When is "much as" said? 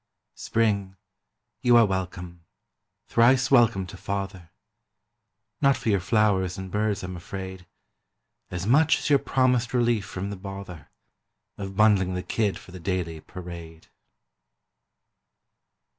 8.65-9.11